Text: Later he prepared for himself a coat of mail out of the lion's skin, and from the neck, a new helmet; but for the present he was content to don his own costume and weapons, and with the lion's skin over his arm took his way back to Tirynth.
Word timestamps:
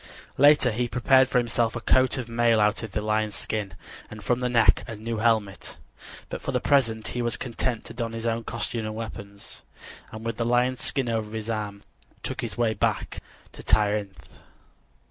Later 0.39 0.71
he 0.71 0.87
prepared 0.87 1.27
for 1.27 1.37
himself 1.37 1.75
a 1.75 1.79
coat 1.79 2.17
of 2.17 2.27
mail 2.27 2.59
out 2.59 2.81
of 2.81 2.91
the 2.93 3.01
lion's 3.03 3.35
skin, 3.35 3.75
and 4.09 4.23
from 4.23 4.39
the 4.39 4.49
neck, 4.49 4.83
a 4.87 4.95
new 4.95 5.17
helmet; 5.17 5.77
but 6.27 6.41
for 6.41 6.51
the 6.51 6.59
present 6.59 7.09
he 7.09 7.21
was 7.21 7.37
content 7.37 7.85
to 7.85 7.93
don 7.93 8.13
his 8.13 8.25
own 8.25 8.43
costume 8.43 8.87
and 8.87 8.95
weapons, 8.95 9.61
and 10.11 10.25
with 10.25 10.37
the 10.37 10.43
lion's 10.43 10.81
skin 10.81 11.07
over 11.07 11.35
his 11.35 11.51
arm 11.51 11.83
took 12.23 12.41
his 12.41 12.57
way 12.57 12.73
back 12.73 13.19
to 13.51 13.61
Tirynth. 13.61 14.29